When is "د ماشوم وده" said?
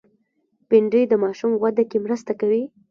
1.09-1.83